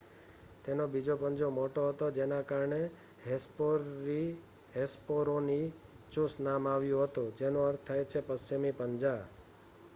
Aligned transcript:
"તેનો 0.63 0.83
બીજો 0.87 1.15
પંજો 1.17 1.47
મોટો 1.51 1.81
હતો 1.89 2.05
જેના 2.11 2.43
કારણે 2.43 2.79
હેસ્પેરોનીચુસ 4.75 6.33
નામ 6.39 6.63
આવ્યું 6.67 7.05
હતું 7.05 7.29
જેનો 7.37 7.59
અર્થ 7.65 7.83
થાય 7.85 8.05
છે 8.05 8.19
"પશ્ચિમી 8.27 8.73
પંજા"". 8.73 9.21